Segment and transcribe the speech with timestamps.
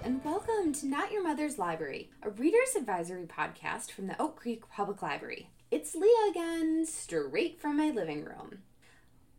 [0.00, 4.68] And welcome to Not Your Mother's Library, a reader's advisory podcast from the Oak Creek
[4.70, 5.50] Public Library.
[5.70, 8.62] It's Leah again, straight from my living room.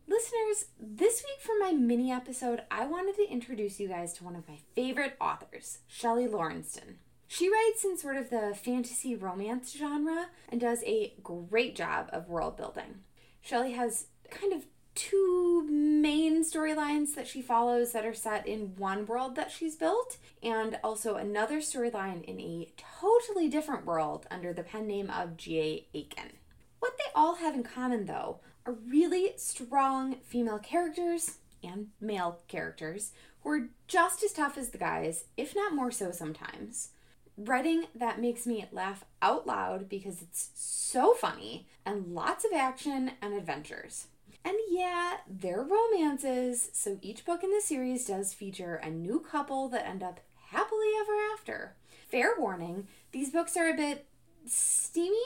[0.06, 4.36] Listeners, this week for my mini episode, I wanted to introduce you guys to one
[4.36, 6.98] of my favorite authors, Shelly Laurenston.
[7.26, 12.28] She writes in sort of the fantasy romance genre and does a great job of
[12.28, 13.00] world building.
[13.42, 19.06] Shelly has kind of two main storylines that she follows that are set in one
[19.06, 24.62] world that she's built, and also another storyline in a totally different world under the
[24.62, 25.86] pen name of G.A.
[25.96, 26.32] Aiken.
[26.78, 33.12] What they all have in common, though, are really strong female characters and male characters
[33.42, 36.90] who are just as tough as the guys, if not more so sometimes.
[37.36, 43.12] Writing that makes me laugh out loud because it's so funny and lots of action
[43.20, 44.06] and adventures.
[44.44, 49.68] And yeah, they're romances, so each book in the series does feature a new couple
[49.70, 51.74] that end up happily ever after.
[52.08, 54.06] Fair warning, these books are a bit
[54.46, 55.16] steamy,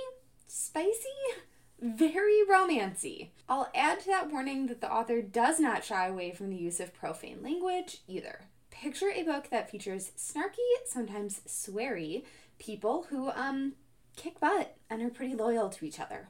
[0.47, 1.09] spicy,
[1.83, 3.31] very romancy.
[3.49, 6.79] I'll add to that warning that the author does not shy away from the use
[6.79, 8.43] of profane language either.
[8.71, 12.25] Picture a book that features snarky, sometimes sweary
[12.59, 13.73] people who um
[14.17, 16.29] kick butt and are pretty loyal to each other.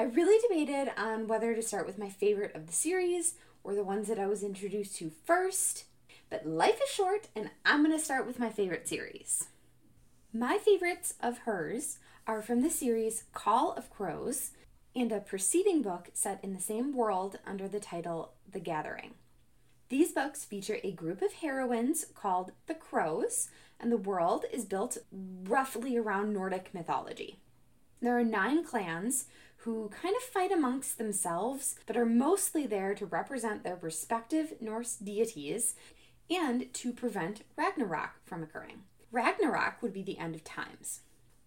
[0.00, 3.84] I really debated on whether to start with my favorite of the series or the
[3.84, 5.84] ones that I was introduced to first,
[6.30, 9.48] but life is short and I'm going to start with my favorite series.
[10.32, 14.52] My favorites of hers are from the series Call of Crows
[14.96, 19.16] and a preceding book set in the same world under the title The Gathering.
[19.90, 24.96] These books feature a group of heroines called the Crows, and the world is built
[25.12, 27.38] roughly around Nordic mythology.
[28.00, 29.26] There are nine clans
[29.64, 34.96] who kind of fight amongst themselves, but are mostly there to represent their respective Norse
[34.96, 35.74] deities
[36.30, 38.84] and to prevent Ragnarok from occurring.
[39.12, 41.00] Ragnarok would be the end of times.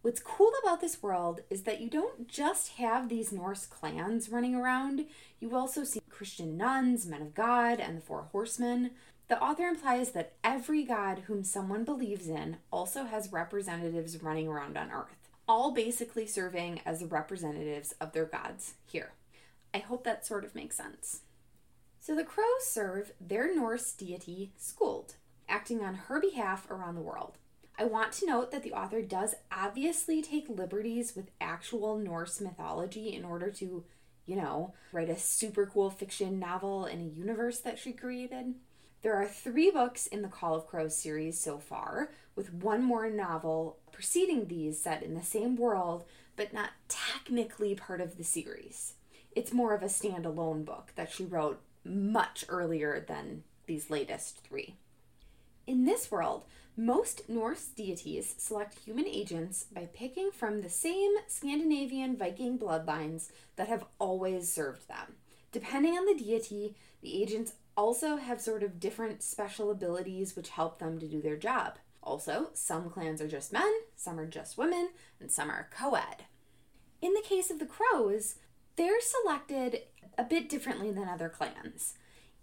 [0.03, 4.53] What's cool about this world is that you don't just have these Norse clans running
[4.53, 5.06] around,
[5.40, 8.91] you also see Christian nuns, men of God, and the four horsemen.
[9.30, 14.78] The author implies that every god whom someone believes in also has representatives running around
[14.78, 19.14] on Earth all basically serving as representatives of their gods here.
[19.74, 21.22] I hope that sort of makes sense.
[22.00, 25.16] So the crows serve their Norse deity Skuld,
[25.48, 27.38] acting on her behalf around the world.
[27.78, 33.14] I want to note that the author does obviously take liberties with actual Norse mythology
[33.14, 33.84] in order to,
[34.25, 38.54] you know, write a super cool fiction novel in a universe that she created.
[39.03, 43.09] There are three books in the Call of Crows series so far, with one more
[43.09, 46.06] novel preceding these set in the same world,
[46.38, 48.94] but not technically part of the series.
[49.36, 54.78] It's more of a standalone book that she wrote much earlier than these latest three.
[55.68, 56.46] In this world,
[56.78, 63.68] most Norse deities select human agents by picking from the same Scandinavian Viking bloodlines that
[63.68, 65.18] have always served them.
[65.52, 70.80] Depending on the deity, the agents also have sort of different special abilities which help
[70.80, 71.78] them to do their job.
[72.02, 74.90] Also, some clans are just men, some are just women,
[75.20, 76.26] and some are co ed.
[77.02, 78.36] In the case of the Crows,
[78.76, 79.84] they're selected
[80.18, 81.96] a bit differently than other clans.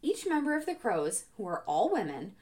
[0.03, 2.33] Each member of the Crows, who are all women,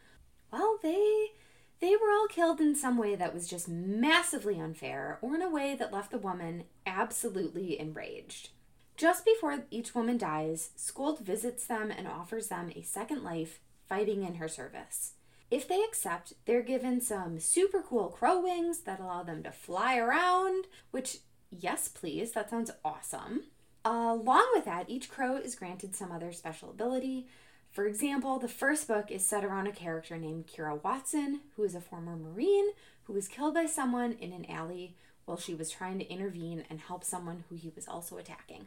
[0.52, 1.32] well, they
[1.80, 5.50] they were all killed in some way that was just massively unfair or in a
[5.50, 8.50] way that left the woman absolutely enraged.
[8.98, 14.24] Just before each woman dies, Skuld visits them and offers them a second life, fighting
[14.24, 15.12] in her service.
[15.52, 19.96] If they accept, they're given some super cool crow wings that allow them to fly
[19.96, 21.18] around, which,
[21.50, 23.44] yes, please, that sounds awesome.
[23.84, 27.28] along with that, each crow is granted some other special ability.
[27.70, 31.76] For example, the first book is set around a character named Kera Watson, who is
[31.76, 32.70] a former Marine
[33.04, 36.80] who was killed by someone in an alley while she was trying to intervene and
[36.80, 38.66] help someone who he was also attacking.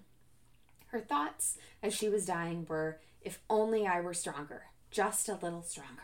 [0.92, 5.62] Her thoughts as she was dying were, if only I were stronger, just a little
[5.62, 6.02] stronger.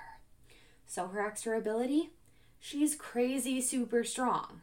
[0.86, 2.12] So her extra ability?
[2.62, 4.62] She's crazy super strong.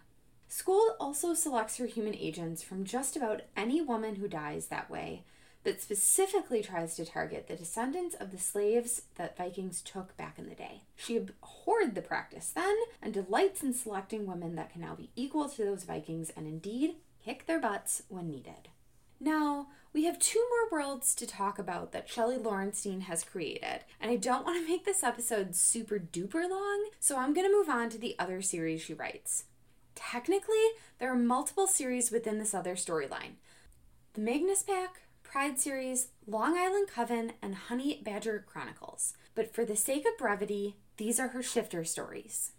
[0.48, 5.24] Skuld also selects her human agents from just about any woman who dies that way,
[5.62, 10.48] but specifically tries to target the descendants of the slaves that Vikings took back in
[10.48, 10.84] the day.
[10.96, 15.50] She abhorred the practice then and delights in selecting women that can now be equal
[15.50, 18.70] to those Vikings and indeed kick their butts when needed.
[19.20, 24.10] Now, we have two more worlds to talk about that Shelly Laurenston has created, and
[24.10, 27.68] I don't want to make this episode super duper long, so I'm going to move
[27.68, 29.44] on to the other series she writes.
[29.94, 30.66] Technically,
[30.98, 33.36] there are multiple series within this other storyline
[34.14, 39.14] the Magnus Pack, Pride series, Long Island Coven, and Honey Badger Chronicles.
[39.34, 42.52] But for the sake of brevity, These are her shifter stories.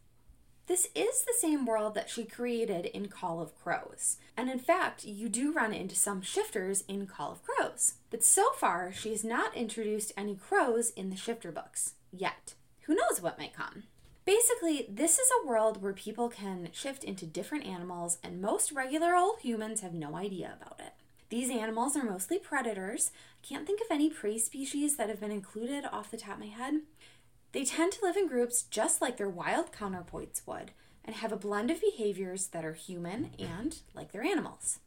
[0.68, 4.18] This is the same world that she created in Call of Crows.
[4.36, 7.96] And in fact, you do run into some shifters in Call of Crows.
[8.10, 12.56] But so far, she has not introduced any crows in the shifter books yet.
[12.82, 13.84] Who knows what might come?
[14.26, 19.16] Basically, this is a world where people can shift into different animals, and most regular
[19.16, 20.94] old humans have no idea about it.
[21.30, 23.12] These animals are mostly predators.
[23.44, 26.40] I can't think of any prey species that have been included off the top of
[26.40, 26.82] my head.
[27.56, 30.72] They tend to live in groups just like their wild counterparts would
[31.06, 34.80] and have a blend of behaviors that are human and like their animals.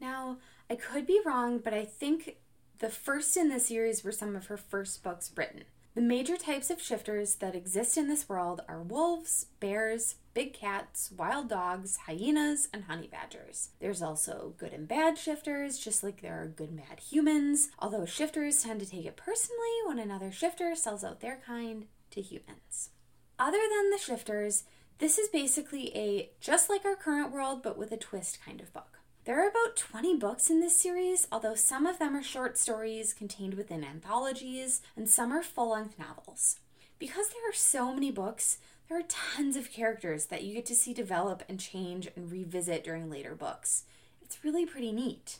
[0.00, 0.36] Now,
[0.70, 2.36] I could be wrong, but I think
[2.78, 5.64] the first in the series were some of her first books written.
[5.96, 11.10] The major types of shifters that exist in this world are wolves, bears, big cats,
[11.16, 13.70] wild dogs, hyenas, and honey badgers.
[13.80, 18.06] There's also good and bad shifters, just like there are good and bad humans, although
[18.06, 22.90] shifters tend to take it personally when another shifter sells out their kind to humans.
[23.38, 24.64] Other than the shifters,
[24.98, 28.72] this is basically a just like our current world but with a twist kind of
[28.72, 28.98] book.
[29.24, 33.14] There are about 20 books in this series, although some of them are short stories
[33.14, 36.58] contained within anthologies, and some are full length novels.
[36.98, 38.58] Because there are so many books,
[38.88, 42.84] there are tons of characters that you get to see develop and change and revisit
[42.84, 43.84] during later books.
[44.20, 45.38] It's really pretty neat.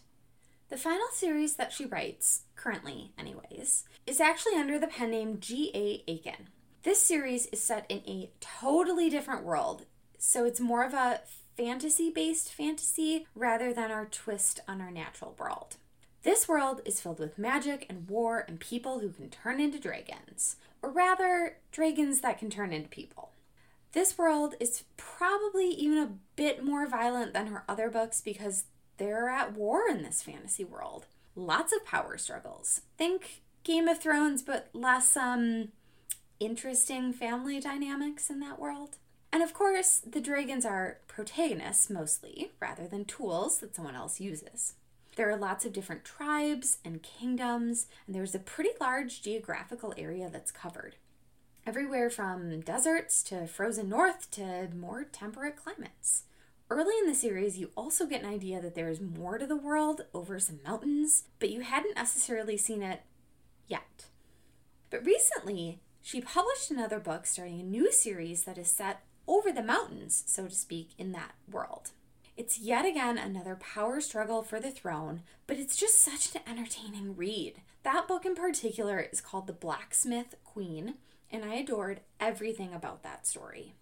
[0.71, 6.11] The final series that she writes, currently, anyways, is actually under the pen name G.A.
[6.11, 6.49] Aiken.
[6.85, 9.87] This series is set in a totally different world,
[10.19, 11.23] so it's more of a
[11.57, 15.77] fantasy based fantasy rather than our twist on our natural world.
[16.25, 20.57] This world is filled with magic and war and people who can turn into dragons,
[20.83, 23.31] or rather, dragons that can turn into people.
[23.93, 28.65] This world is probably even a bit more violent than her other books because
[28.99, 31.07] they're at war in this fantasy world.
[31.35, 32.83] Lots of power struggles.
[32.99, 35.69] Think Game of Thrones, but less um
[36.47, 38.97] interesting family dynamics in that world.
[39.33, 44.75] And of course, the dragons are protagonists mostly, rather than tools that someone else uses.
[45.17, 50.29] There are lots of different tribes and kingdoms, and there's a pretty large geographical area
[50.29, 50.97] that's covered.
[51.67, 56.25] Everywhere from deserts to frozen north to more temperate climates.
[56.71, 59.57] Early in the series, you also get an idea that there is more to the
[59.57, 63.03] world over some mountains, but you hadn't necessarily seen it
[63.69, 64.07] yet.
[64.91, 69.63] But recently, she published another book starting a new series that is set over the
[69.63, 71.93] mountains, so to speak, in that world.
[72.37, 77.17] It's yet again another power struggle for the throne, but it's just such an entertaining
[77.17, 77.63] read.
[77.85, 80.97] That book in particular is called The Blacksmith Queen,
[81.33, 83.73] and I adored everything about that story.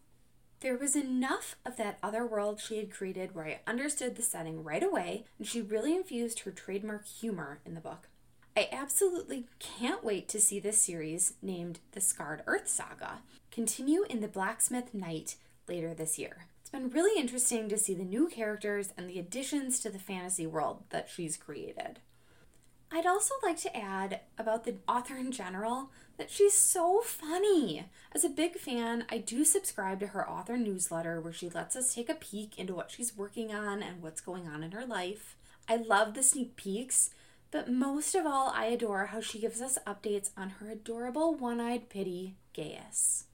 [0.61, 4.63] There was enough of that other world she had created where I understood the setting
[4.63, 8.07] right away, and she really infused her trademark humor in the book.
[8.55, 14.21] I absolutely can't wait to see this series, named The Scarred Earth Saga, continue in
[14.21, 16.49] The Blacksmith Knight later this year.
[16.61, 20.47] It's been really interesting to see the new characters and the additions to the fantasy
[20.47, 22.01] world that she's created.
[22.91, 27.87] I'd also like to add about the author in general that she's so funny.
[28.15, 31.95] As a big fan, I do subscribe to her author newsletter where she lets us
[31.95, 35.37] take a peek into what she's working on and what's going on in her life.
[35.67, 37.09] I love the sneak peeks
[37.53, 41.61] but most of all, I adore how she gives us updates on her adorable one
[41.61, 43.27] eyed pitty, Gaius.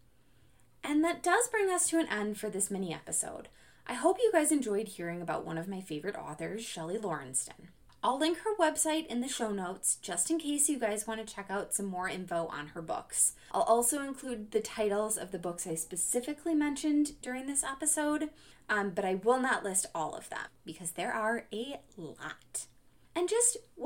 [0.84, 3.48] And that does bring us to an end for this mini episode.
[3.86, 7.68] I hope you guys enjoyed hearing about one of my favorite authors, Shelly Laurenston.
[8.02, 11.34] I'll link her website in the show notes just in case you guys want to
[11.34, 13.34] check out some more info on her books.
[13.52, 18.30] I'll also include the titles of the books I specifically mentioned during this episode,
[18.68, 22.66] um, but I will not list all of them because there are a lot.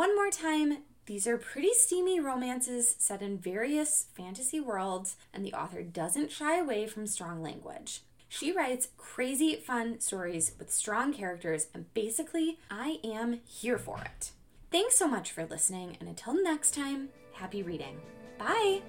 [0.03, 5.53] One more time, these are pretty steamy romances set in various fantasy worlds, and the
[5.55, 8.01] author doesn't shy away from strong language.
[8.29, 14.33] She writes crazy fun stories with strong characters, and basically, I am here for it.
[14.73, 18.01] Thanks so much for listening, and until next time, happy reading.
[18.41, 18.83] Bye!